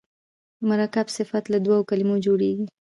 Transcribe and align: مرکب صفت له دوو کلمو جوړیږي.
مرکب 0.69 1.07
صفت 1.17 1.43
له 1.53 1.57
دوو 1.65 1.87
کلمو 1.89 2.15
جوړیږي. 2.25 2.65